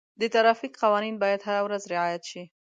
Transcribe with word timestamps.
د 0.19 0.21
ټرافیک 0.33 0.73
قوانین 0.83 1.15
باید 1.23 1.45
هره 1.47 1.61
ورځ 1.65 1.81
رعایت 1.93 2.23
شي. 2.31 2.43